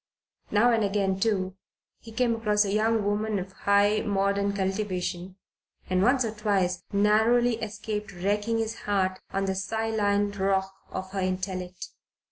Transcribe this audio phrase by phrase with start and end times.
[0.49, 1.55] Now and again too,
[1.99, 5.35] he came across a young woman of high modern cultivation,
[5.91, 11.19] and once or twice narrowly escaped wrecking his heart on the Scylline rock of her
[11.19, 11.89] intellect.